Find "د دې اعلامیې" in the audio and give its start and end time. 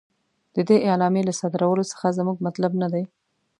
0.55-1.23